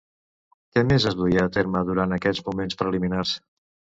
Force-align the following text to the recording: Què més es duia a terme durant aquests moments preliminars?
Què 0.77 0.83
més 0.91 1.05
es 1.09 1.17
duia 1.19 1.43
a 1.43 1.51
terme 1.57 1.83
durant 1.91 2.17
aquests 2.17 2.43
moments 2.47 2.79
preliminars? 2.83 3.37